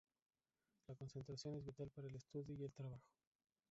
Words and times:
La 0.87 0.95
concentración 0.95 1.57
es 1.57 1.63
vital 1.63 1.91
para 1.93 2.07
el 2.07 2.15
estudio 2.15 2.55
y 2.55 2.63
el 2.63 2.73
trabajo. 2.73 3.05